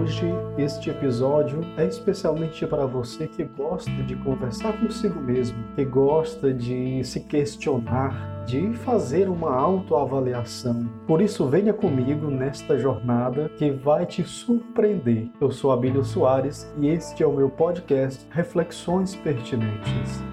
[0.00, 0.24] Hoje,
[0.56, 7.04] este episódio é especialmente para você que gosta de conversar consigo mesmo, que gosta de
[7.04, 10.88] se questionar, de fazer uma autoavaliação.
[11.06, 15.28] Por isso, venha comigo nesta jornada que vai te surpreender.
[15.38, 20.29] Eu sou Abílio Soares e este é o meu podcast Reflexões Pertinentes.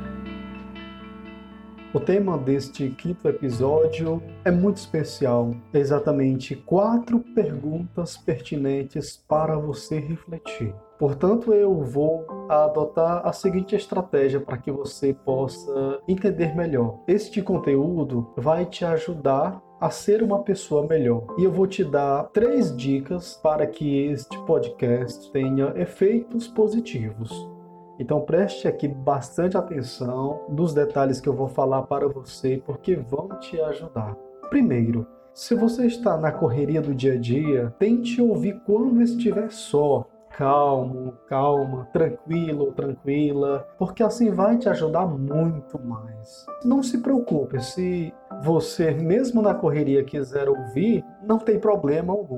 [1.98, 5.56] O tema deste quinto episódio é muito especial.
[5.74, 10.76] É exatamente quatro perguntas pertinentes para você refletir.
[11.00, 17.00] Portanto, eu vou adotar a seguinte estratégia para que você possa entender melhor.
[17.08, 21.26] Este conteúdo vai te ajudar a ser uma pessoa melhor.
[21.36, 27.56] E eu vou te dar três dicas para que este podcast tenha efeitos positivos.
[28.00, 33.30] Então preste aqui bastante atenção nos detalhes que eu vou falar para você, porque vão
[33.39, 34.16] te ajudar.
[34.50, 40.06] Primeiro, se você está na correria do dia a dia, tente ouvir quando estiver só.
[40.36, 46.45] Calmo, calma, tranquilo tranquila, porque assim vai te ajudar muito mais.
[46.64, 52.38] Não se preocupe, se você, mesmo na correria, quiser ouvir, não tem problema algum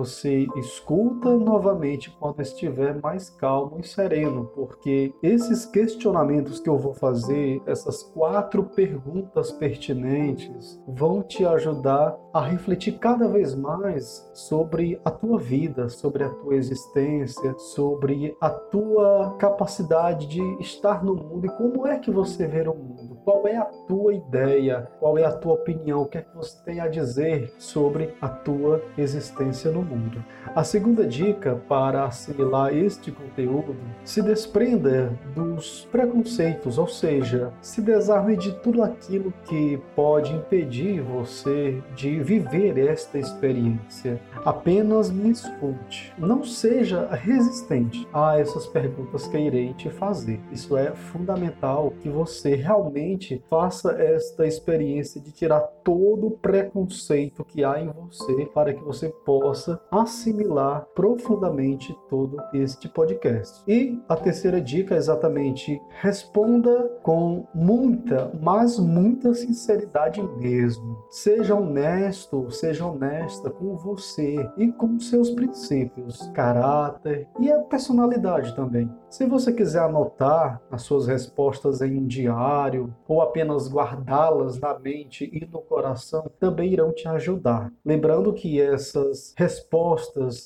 [0.00, 6.94] você escuta novamente quando estiver mais calmo e sereno, porque esses questionamentos que eu vou
[6.94, 15.10] fazer, essas quatro perguntas pertinentes, vão te ajudar a refletir cada vez mais sobre a
[15.10, 21.50] tua vida, sobre a tua existência, sobre a tua capacidade de estar no mundo e
[21.50, 25.32] como é que você vê o mundo, qual é a tua ideia, qual é a
[25.32, 29.82] tua opinião, o que é que você tem a dizer sobre a tua existência no
[29.82, 30.24] mundo mundo.
[30.54, 38.36] A segunda dica para assimilar este conteúdo, se desprenda dos preconceitos, ou seja, se desarme
[38.36, 44.20] de tudo aquilo que pode impedir você de viver esta experiência.
[44.44, 46.12] Apenas me escute.
[46.18, 50.40] Não seja resistente a essas perguntas que irei te fazer.
[50.50, 57.64] Isso é fundamental que você realmente faça esta experiência de tirar todo o preconceito que
[57.64, 63.62] há em você para que você possa assimilar profundamente todo este podcast.
[63.66, 70.98] E a terceira dica é exatamente responda com muita, mas muita sinceridade mesmo.
[71.10, 78.90] Seja honesto, seja honesta com você e com seus princípios, caráter e a personalidade também.
[79.08, 85.28] Se você quiser anotar as suas respostas em um diário ou apenas guardá-las na mente
[85.32, 87.72] e no coração, também irão te ajudar.
[87.84, 89.59] Lembrando que essas respostas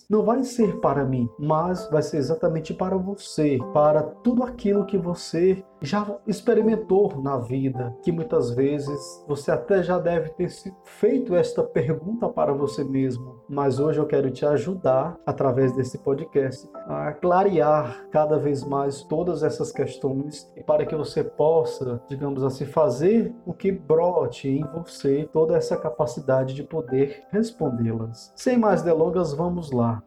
[0.08, 4.98] não vai ser para mim, mas vai ser exatamente para você, para tudo aquilo que
[4.98, 10.48] você já experimentou na vida, que muitas vezes você até já deve ter
[10.84, 16.68] feito esta pergunta para você mesmo, mas hoje eu quero te ajudar através desse podcast
[16.86, 23.34] a clarear cada vez mais todas essas questões para que você possa, digamos assim, fazer
[23.44, 28.32] o que brote em você toda essa capacidade de poder respondê-las.
[28.34, 30.02] Sem mais delongas, vamos lá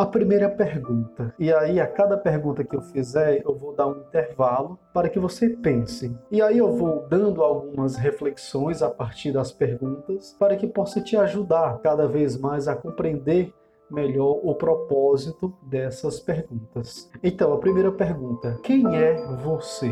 [0.00, 1.34] a primeira pergunta.
[1.38, 5.18] E aí, a cada pergunta que eu fizer, eu vou dar um intervalo para que
[5.18, 6.16] você pense.
[6.30, 11.18] E aí, eu vou dando algumas reflexões a partir das perguntas para que possa te
[11.18, 13.52] ajudar cada vez mais a compreender
[13.90, 17.10] melhor o propósito dessas perguntas.
[17.22, 19.90] Então, a primeira pergunta: quem é você?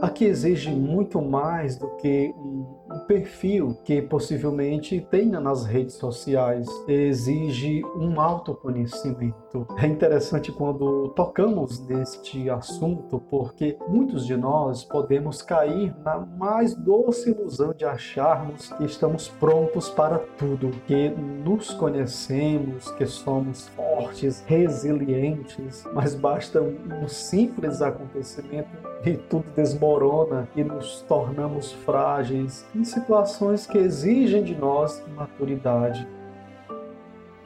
[0.00, 6.66] Aqui exige muito mais do que um um perfil que possivelmente tenha nas redes sociais.
[6.86, 9.66] Exige um autoconhecimento.
[9.78, 17.30] É interessante quando tocamos neste assunto, porque muitos de nós podemos cair na mais doce
[17.30, 25.84] ilusão de acharmos que estamos prontos para tudo, que nos conhecemos, que somos fortes, resilientes,
[25.94, 28.70] mas basta um simples acontecimento
[29.04, 36.06] e tudo desmorona e nos tornamos frágeis em situações que exigem de nós maturidade.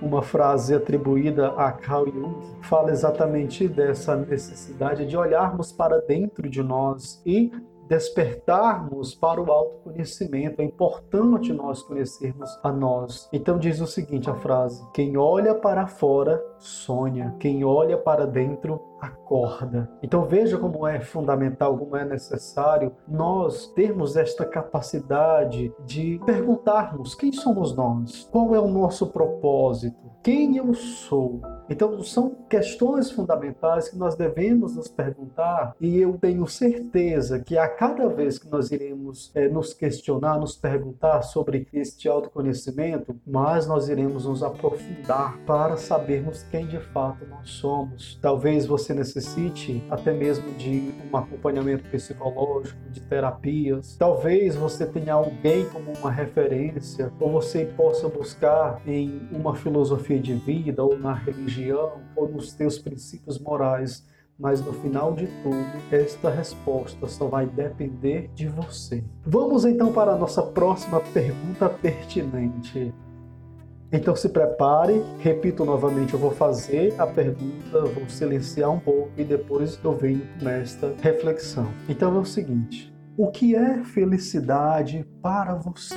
[0.00, 6.62] Uma frase atribuída a Carl Jung fala exatamente dessa necessidade de olharmos para dentro de
[6.62, 7.52] nós e
[7.88, 10.60] despertarmos para o autoconhecimento.
[10.60, 13.28] É importante nós conhecermos a nós.
[13.32, 18.80] Então diz o seguinte a frase: quem olha para fora sonha, quem olha para dentro
[19.00, 19.90] acorda.
[20.02, 27.32] Então veja como é fundamental, como é necessário nós termos esta capacidade de perguntarmos quem
[27.32, 31.40] somos nós, qual é o nosso propósito, quem eu sou?
[31.68, 37.68] Então, são questões fundamentais que nós devemos nos perguntar, e eu tenho certeza que a
[37.68, 43.88] cada vez que nós iremos é, nos questionar, nos perguntar sobre este autoconhecimento, mais nós
[43.88, 48.18] iremos nos aprofundar para sabermos quem de fato nós somos.
[48.22, 53.96] Talvez você necessite até mesmo de um acompanhamento psicológico, de terapias.
[53.96, 60.34] Talvez você tenha alguém como uma referência, ou você possa buscar em uma filosofia de
[60.34, 64.04] vida ou na religião religião ou nos teus princípios morais,
[64.38, 69.02] mas no final de tudo, esta resposta só vai depender de você.
[69.24, 72.94] Vamos então para a nossa próxima pergunta pertinente.
[73.90, 79.24] Então se prepare, repito novamente, eu vou fazer a pergunta, vou silenciar um pouco e
[79.24, 81.68] depois eu venho nesta reflexão.
[81.88, 85.96] Então é o seguinte: o que é felicidade para você?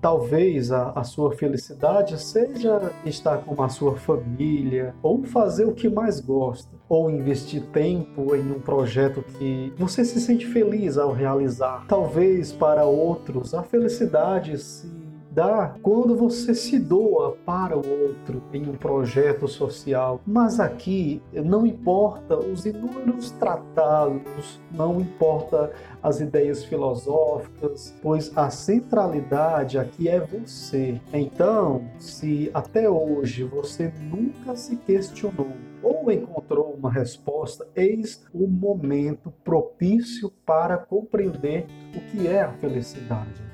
[0.00, 5.90] Talvez a, a, sua felicidade seja estar com a sua família, ou fazer o que
[5.90, 11.84] mais gosta, ou investir tempo em um projeto que você se sente feliz ao realizar.
[11.86, 14.99] Talvez para outros a felicidade se
[15.30, 20.20] dá quando você se doa para o outro em um projeto social.
[20.26, 25.72] Mas aqui não importa os inúmeros tratados, não importa
[26.02, 31.00] as ideias filosóficas, pois a centralidade aqui é você.
[31.12, 35.52] Então, se até hoje você nunca se questionou
[35.82, 41.66] ou encontrou uma resposta, eis o momento propício para compreender
[41.96, 43.50] o que é a felicidade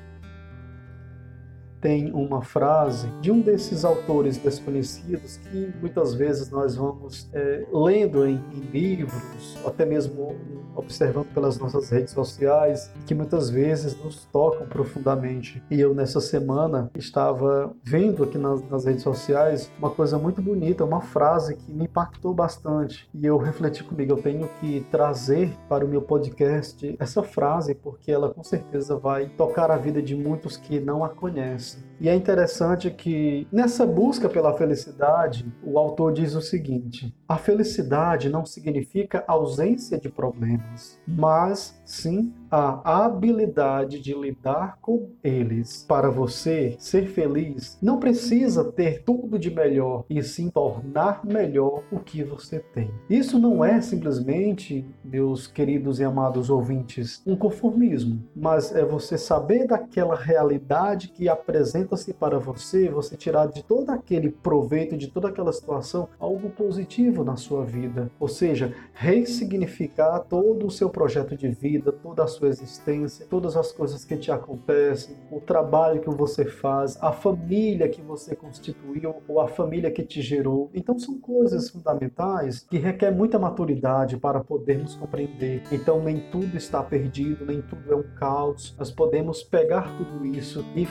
[1.87, 8.25] tem uma frase de um desses autores desconhecidos que muitas vezes nós vamos é, lendo
[8.25, 10.35] em, em, livros, até mesmo
[10.75, 15.63] observando pelas nossas redes sociais, que muitas vezes nos tocam profundamente.
[15.71, 20.83] E eu nessa semana estava vendo aqui nas, nas redes sociais uma coisa muito bonita,
[20.83, 23.09] uma frase que me impactou bastante.
[23.13, 28.11] E eu refleti comigo, eu tenho que trazer para o meu podcast essa frase porque
[28.11, 31.76] ela com certeza vai tocar a vida de muitos que não a conhecem.
[31.99, 38.29] E é interessante que nessa busca pela felicidade, o autor diz o seguinte: a felicidade
[38.29, 45.85] não significa ausência de problemas, mas sim a habilidade de lidar com eles.
[45.87, 51.99] Para você ser feliz, não precisa ter tudo de melhor, e sim tornar melhor o
[51.99, 52.91] que você tem.
[53.09, 59.67] Isso não é simplesmente, meus queridos e amados ouvintes, um conformismo, mas é você saber
[59.67, 61.27] daquela realidade que
[61.57, 67.23] apresenta-se para você, você tirar de todo aquele proveito, de toda aquela situação, algo positivo
[67.23, 68.11] na sua vida.
[68.19, 73.71] Ou seja, ressignificar todo o seu projeto de vida, toda a sua existência, todas as
[73.71, 79.41] coisas que te acontecem, o trabalho que você faz, a família que você constituiu ou
[79.41, 80.69] a família que te gerou.
[80.75, 85.63] Então são coisas fundamentais que requer muita maturidade para podermos compreender.
[85.71, 88.75] Então nem tudo está perdido, nem tudo é um caos.
[88.77, 90.85] Nós podemos pegar tudo isso e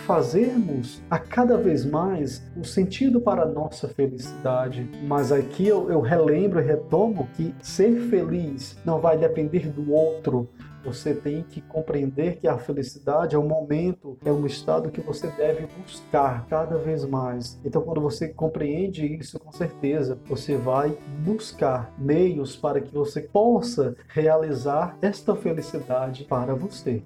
[1.11, 4.88] a cada vez mais o sentido para a nossa felicidade.
[5.06, 10.49] Mas aqui eu, eu relembro e retomo que ser feliz não vai depender do outro,
[10.87, 15.26] você tem que compreender que a felicidade é um momento, é um estado que você
[15.32, 17.60] deve buscar cada vez mais.
[17.65, 23.96] Então, quando você compreende isso, com certeza você vai buscar meios para que você possa
[24.06, 27.03] realizar esta felicidade para você.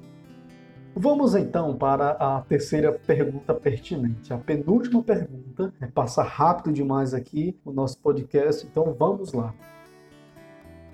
[0.94, 4.32] Vamos então para a terceira pergunta pertinente.
[4.32, 9.54] A penúltima pergunta, é passa rápido demais aqui o nosso podcast, então vamos lá.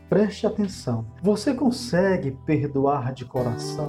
[0.09, 1.05] Preste atenção.
[1.23, 3.89] Você consegue perdoar de coração?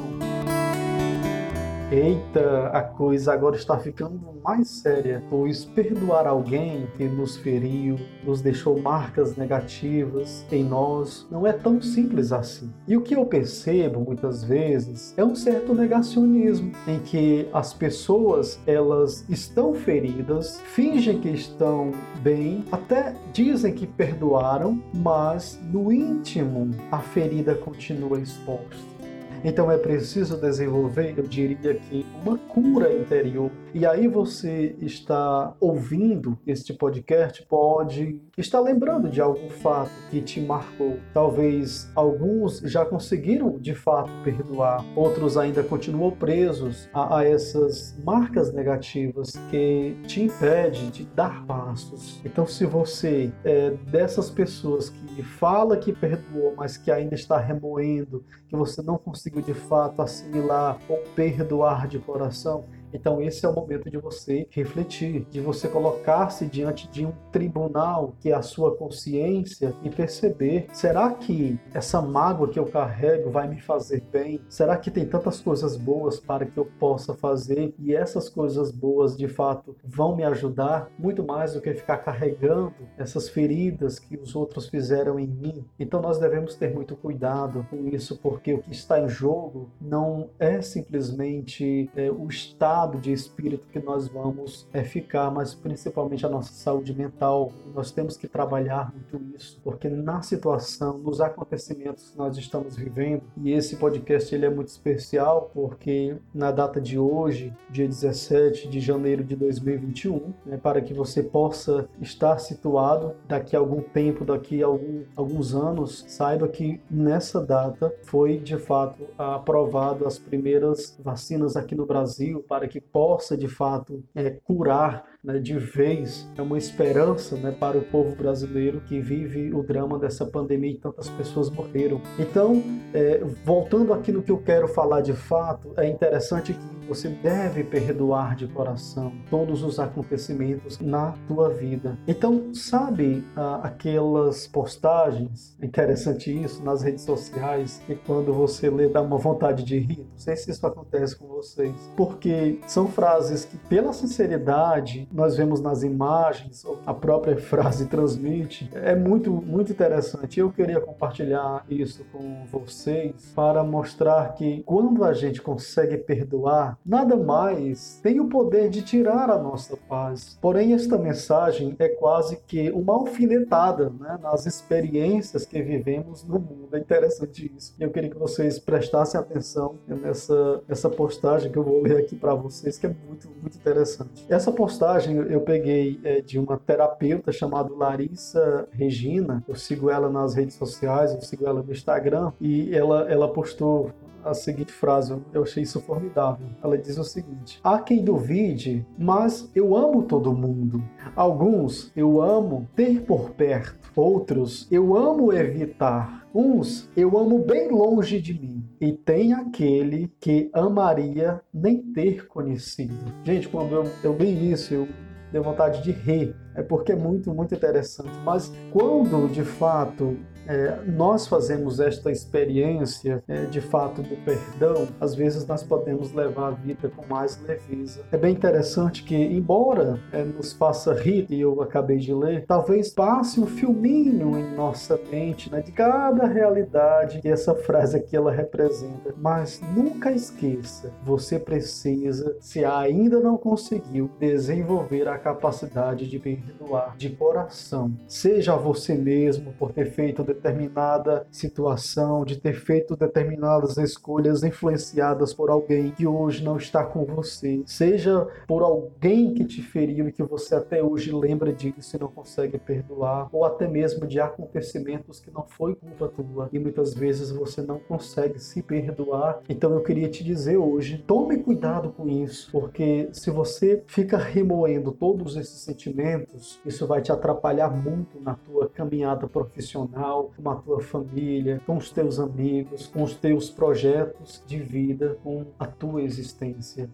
[1.89, 8.41] Eita, a coisa agora está ficando mais séria, pois perdoar alguém que nos feriu, nos
[8.41, 12.74] deixou marcas negativas em nós, não é tão simples assim.
[12.86, 18.60] E o que eu percebo muitas vezes é um certo negacionismo, em que as pessoas
[18.67, 21.91] elas estão feridas, fingem que estão
[22.22, 28.96] bem, até dizem que perdoaram, mas no íntimo a ferida continua exposta.
[29.44, 33.51] Então é preciso desenvolver, eu diria que, uma cura interior.
[33.74, 40.41] E aí você está ouvindo este podcast, pode estar lembrando de algum fato que te
[40.41, 40.98] marcou.
[41.13, 48.53] Talvez alguns já conseguiram de fato perdoar, outros ainda continuam presos a, a essas marcas
[48.53, 52.20] negativas que te impedem de dar passos.
[52.25, 58.24] Então, se você é dessas pessoas que fala que perdoou, mas que ainda está remoendo,
[58.48, 58.98] que você não
[59.29, 64.48] conseguiu de fato assimilar ou perdoar de coração, Então esse é o momento de você
[64.50, 70.67] refletir, de você colocar-se diante de um tribunal que é a sua consciência e perceber:
[70.74, 74.41] será que essa mágoa que eu carrego vai me fazer bem?
[74.50, 79.17] Será que tem tantas coisas boas para que eu possa fazer e essas coisas boas
[79.17, 84.36] de fato vão me ajudar muito mais do que ficar carregando essas feridas que os
[84.36, 85.65] outros fizeram em mim?
[85.79, 90.29] Então nós devemos ter muito cuidado com isso, porque o que está em jogo não
[90.39, 96.29] é simplesmente é, o estado de espírito que nós vamos é, ficar, mas principalmente a
[96.29, 97.51] nossa saúde mental.
[97.74, 103.24] Nós temos que trabalhar muito isso, porque na situação, nos acontecimentos que nós estamos vivendo,
[103.38, 108.79] e esse podcast ele é muito especial porque na data de hoje, dia 17 de
[108.79, 114.62] janeiro de 2021, né, para que você possa estar situado daqui a algum tempo, daqui
[114.62, 121.55] a algum, alguns anos, saiba que nessa data foi de fato aprovado as primeiras vacinas
[121.55, 126.57] aqui no Brasil para que possa de fato é, curar né, de vez, é uma
[126.57, 131.50] esperança né, para o povo brasileiro que vive o drama dessa pandemia e tantas pessoas
[131.50, 132.01] morreram.
[132.17, 137.09] Então, é, voltando aqui no que eu quero falar de fato, é interessante que você
[137.09, 141.97] deve perdoar de coração todos os acontecimentos na tua vida.
[142.07, 149.01] Então, sabe ah, aquelas postagens, interessante isso, nas redes sociais, que quando você lê dá
[149.01, 150.07] uma vontade de rir?
[150.09, 151.75] Não sei se isso acontece com vocês.
[151.97, 158.95] Porque são frases que, pela sinceridade, nós vemos nas imagens, a própria frase transmite, é
[158.95, 160.39] muito, muito interessante.
[160.39, 167.15] Eu queria compartilhar isso com vocês para mostrar que quando a gente consegue perdoar, nada
[167.15, 170.37] mais tem o poder de tirar a nossa paz.
[170.41, 176.69] Porém, esta mensagem é quase que uma alfinetada né, nas experiências que vivemos no mundo.
[176.73, 177.75] É interessante isso.
[177.79, 182.33] Eu queria que vocês prestassem atenção nessa, nessa postagem que eu vou ler aqui para
[182.33, 184.25] vocês, que é muito, muito interessante.
[184.29, 189.43] Essa postagem eu peguei é, de uma terapeuta chamada Larissa Regina.
[189.47, 193.91] Eu sigo ela nas redes sociais, eu sigo ela no Instagram, e ela, ela postou
[194.23, 196.45] a seguinte frase, eu achei isso formidável.
[196.63, 200.83] Ela diz o seguinte: Há quem duvide, mas eu amo todo mundo.
[201.15, 206.26] Alguns eu amo ter por perto, outros eu amo evitar.
[206.39, 212.94] Uns eu amo bem longe de mim, e tem aquele que amaria nem ter conhecido.
[213.24, 214.88] Gente, quando eu, eu li isso, eu
[215.32, 218.15] dei vontade de rir, é porque é muito, muito interessante.
[218.24, 220.15] Mas quando de fato
[220.47, 226.47] é, nós fazemos esta experiência é, de fato do perdão, às vezes nós podemos levar
[226.47, 228.01] a vida com mais leveza.
[228.11, 232.89] É bem interessante que, embora é, nos faça rir, e eu acabei de ler, talvez
[232.89, 238.31] passe um filminho em nossa mente né, de cada realidade que essa frase aqui ela
[238.31, 239.13] representa.
[239.17, 247.09] Mas nunca esqueça, você precisa, se ainda não conseguiu, desenvolver a capacidade de perdoar de
[247.09, 247.91] coração.
[248.07, 255.50] Seja você mesmo por ter feito determinada situação, de ter feito determinadas escolhas influenciadas por
[255.50, 260.24] alguém que hoje não está com você, seja por alguém que te feriu e que
[260.24, 265.32] você até hoje lembra disso e não consegue perdoar, ou até mesmo de acontecimentos que
[265.32, 269.41] não foi culpa tua e muitas vezes você não consegue se perdoar.
[269.50, 274.91] Então eu queria te dizer hoje, tome cuidado com isso, porque se você fica remoendo
[274.91, 280.81] todos esses sentimentos, isso vai te atrapalhar muito na tua caminhada profissional, com a tua
[280.81, 286.89] família, com os teus amigos, com os teus projetos de vida, com a tua existência.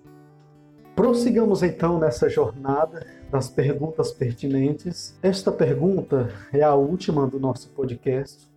[0.96, 5.18] Prossigamos então nessa jornada das perguntas pertinentes.
[5.24, 8.48] Esta pergunta é a última do nosso podcast.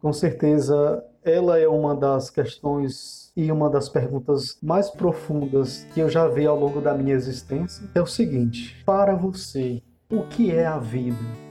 [0.00, 6.08] Com certeza, ela é uma das questões e uma das perguntas mais profundas que eu
[6.08, 7.84] já vi ao longo da minha existência.
[7.94, 11.49] É o seguinte: para você, o que é a vida?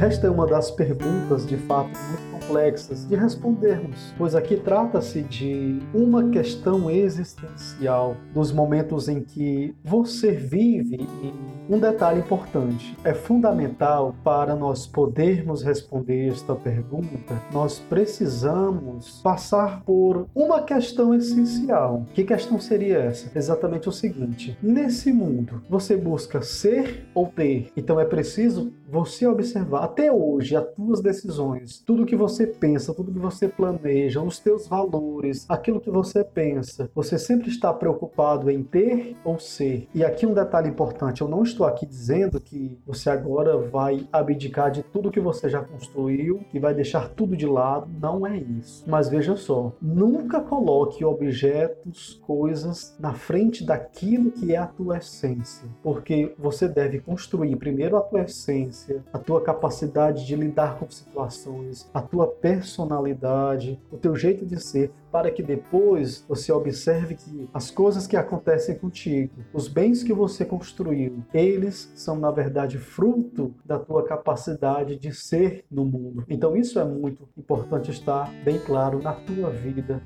[0.00, 5.78] Esta é uma das perguntas, de fato, muito complexas de respondermos, pois aqui trata-se de
[5.94, 11.32] uma questão existencial dos momentos em que você vive e
[11.72, 20.26] um detalhe importante, é fundamental para nós podermos responder esta pergunta, nós precisamos passar por
[20.34, 22.04] uma questão essencial.
[22.12, 23.30] Que questão seria essa?
[23.38, 27.70] Exatamente o seguinte: nesse mundo, você busca ser ou ter?
[27.76, 32.94] Então é preciso você observar até hoje as tuas decisões, tudo que você você pensa,
[32.94, 38.50] tudo que você planeja, os teus valores, aquilo que você pensa, você sempre está preocupado
[38.50, 39.86] em ter ou ser.
[39.94, 44.70] E aqui um detalhe importante, eu não estou aqui dizendo que você agora vai abdicar
[44.70, 48.84] de tudo que você já construiu e vai deixar tudo de lado, não é isso.
[48.86, 55.68] Mas veja só, nunca coloque objetos, coisas na frente daquilo que é a tua essência,
[55.82, 61.90] porque você deve construir primeiro a tua essência, a tua capacidade de lidar com situações,
[61.92, 67.70] a tua personalidade, o teu jeito de ser, para que depois você observe que as
[67.70, 73.78] coisas que acontecem contigo, os bens que você construiu, eles são na verdade fruto da
[73.78, 76.24] tua capacidade de ser no mundo.
[76.28, 80.02] Então isso é muito importante estar bem claro na tua vida,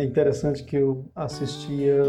[0.00, 2.02] é interessante que eu assistia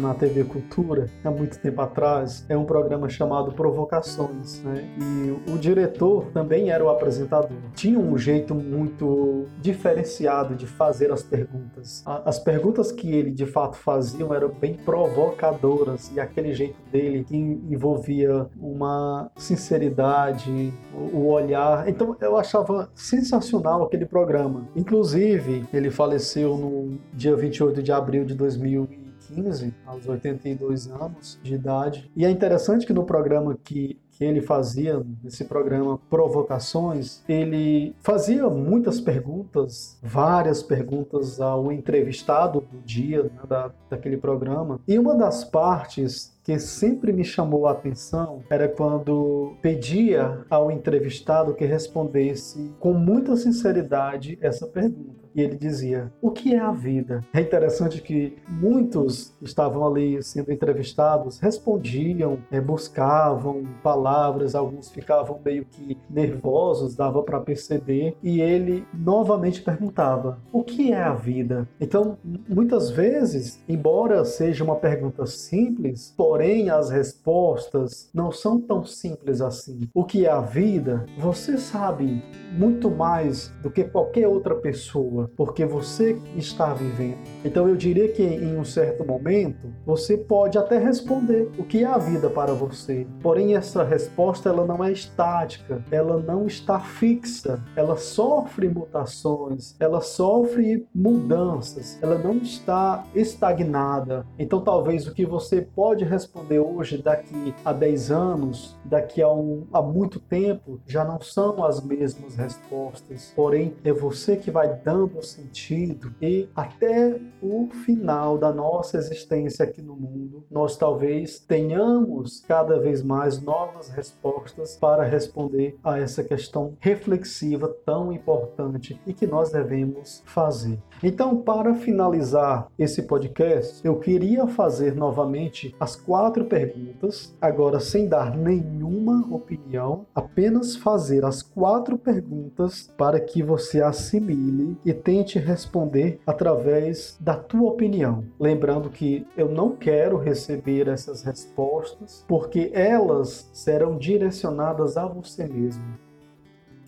[0.00, 2.44] na TV Cultura há muito tempo atrás.
[2.48, 4.84] É um programa chamado Provocações, né?
[4.98, 7.56] E o diretor também era o apresentador.
[7.74, 12.02] Tinha um jeito muito diferenciado de fazer as perguntas.
[12.04, 17.36] As perguntas que ele de fato fazia eram bem provocadoras e aquele jeito dele que
[17.36, 21.88] envolvia uma sinceridade, o olhar.
[21.88, 24.66] Então eu achava sensacional aquele programa.
[24.74, 31.54] Inclusive, ele faleceu no dia dia 28 de abril de 2015, aos 82 anos de
[31.54, 32.10] idade.
[32.16, 38.48] E é interessante que no programa que que ele fazia nesse programa Provocações, ele fazia
[38.48, 44.80] muitas perguntas, várias perguntas ao entrevistado do dia né, da, daquele programa.
[44.88, 51.54] E uma das partes que sempre me chamou a atenção era quando pedia ao entrevistado
[51.54, 57.22] que respondesse com muita sinceridade essa pergunta e ele dizia: O que é a vida?
[57.32, 65.66] É interessante que muitos estavam ali sendo entrevistados respondiam, é, buscavam palavras, alguns ficavam meio
[65.66, 71.68] que nervosos, dava para perceber, e ele novamente perguntava: O que é a vida?
[71.78, 72.16] Então,
[72.48, 79.88] muitas vezes, embora seja uma pergunta simples, porém as respostas não são tão simples assim.
[79.92, 81.04] O que é a vida?
[81.18, 82.22] Você sabe
[82.56, 87.18] muito mais do que qualquer outra pessoa porque você está vivendo.
[87.44, 91.86] Então eu diria que em um certo momento você pode até responder o que é
[91.86, 93.06] a vida para você.
[93.22, 100.00] Porém essa resposta ela não é estática, ela não está fixa, ela sofre mutações, ela
[100.00, 104.26] sofre mudanças, ela não está estagnada.
[104.38, 109.66] Então talvez o que você pode responder hoje daqui a 10 anos, daqui a, um,
[109.72, 113.32] a muito tempo, já não são as mesmas respostas.
[113.34, 119.82] Porém é você que vai dando sentido e até o final da nossa existência aqui
[119.82, 126.76] no mundo, nós talvez tenhamos cada vez mais novas respostas para responder a essa questão
[126.80, 130.78] reflexiva tão importante e que nós devemos fazer.
[131.02, 138.36] Então, para finalizar esse podcast, eu queria fazer novamente as quatro perguntas, agora sem dar
[138.36, 147.16] nenhuma opinião, apenas fazer as quatro perguntas para que você assimile e tente responder através
[147.20, 148.24] da tua opinião.
[148.40, 155.96] Lembrando que eu não quero receber essas respostas, porque elas serão direcionadas a você mesmo.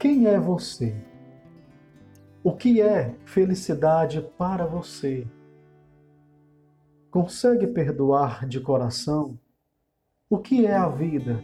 [0.00, 0.96] Quem é você?
[2.42, 5.24] O que é felicidade para você?
[7.12, 9.38] Consegue perdoar de coração?
[10.28, 11.40] O que é a vida?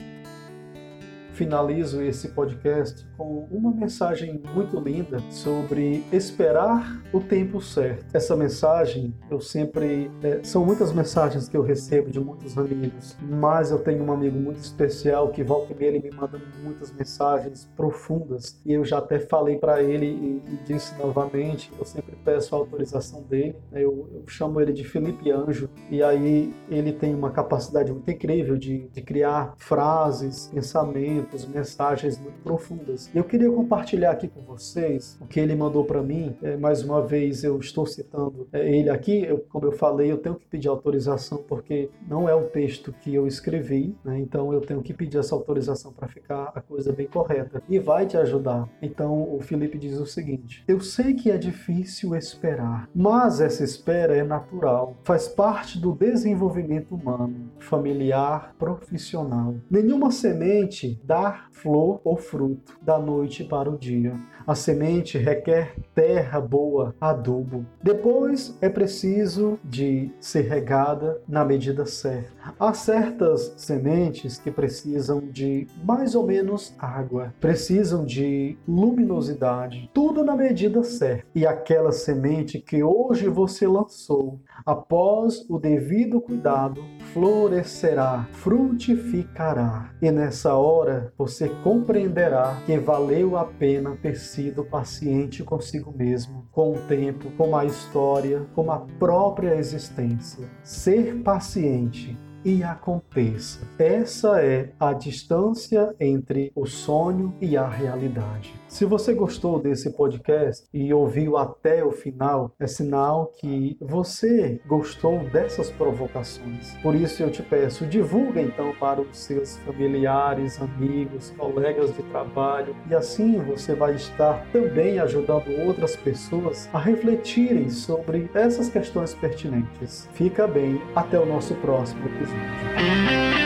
[1.35, 8.07] Finalizo esse podcast com uma mensagem muito linda sobre esperar o tempo certo.
[8.15, 13.71] Essa mensagem eu sempre é, são muitas mensagens que eu recebo de muitos amigos, mas
[13.71, 18.61] eu tenho um amigo muito especial que volta e ele me manda muitas mensagens profundas
[18.65, 22.59] e eu já até falei para ele e, e, disse novamente, eu sempre peço a
[22.59, 23.57] autorização dele.
[23.73, 23.85] Né?
[23.85, 28.57] Eu, eu, chamo ele de Felipe Anjo e aí ele tem uma capacidade muito incrível
[28.57, 33.11] de, de criar frases, pensamentos pensamentos, mensagens muito profundas.
[33.15, 36.37] Eu queria compartilhar aqui com vocês o que ele mandou para mim.
[36.43, 39.25] É, mais uma vez eu estou citando é, ele aqui.
[39.25, 43.15] Eu, como eu falei, eu tenho que pedir autorização porque não é um texto que
[43.15, 44.19] eu escrevi, né?
[44.19, 48.07] então eu tenho que pedir essa autorização para ficar a coisa bem correta e vai
[48.07, 48.69] te ajudar.
[48.81, 54.17] Então o Felipe diz o seguinte: Eu sei que é difícil esperar, mas essa espera
[54.17, 59.55] é natural, faz parte do desenvolvimento humano, familiar, profissional.
[59.71, 64.19] Nenhuma semente dá dar flor ou fruto da noite para o dia.
[64.47, 67.65] A semente requer terra boa, adubo.
[67.83, 72.53] Depois é preciso de ser regada na medida certa.
[72.61, 80.37] Há certas sementes que precisam de mais ou menos água, precisam de luminosidade, tudo na
[80.37, 81.25] medida certa.
[81.35, 89.91] E aquela semente que hoje você lançou, após o devido cuidado, florescerá, frutificará.
[90.03, 96.73] E nessa hora você compreenderá que valeu a pena ter sido paciente consigo mesmo, com
[96.73, 100.51] o tempo, com a história, com a própria existência.
[100.63, 103.61] Ser paciente e aconteça.
[103.79, 108.53] Essa é a distância entre o sonho e a realidade.
[108.75, 115.21] Se você gostou desse podcast e ouviu até o final, é sinal que você gostou
[115.31, 116.75] dessas provocações.
[116.83, 122.75] Por isso eu te peço, divulga então para os seus familiares, amigos, colegas de trabalho
[122.91, 130.09] e assim você vai estar também ajudando outras pessoas a refletirem sobre essas questões pertinentes.
[130.15, 133.44] Fica bem, até o nosso próximo episódio.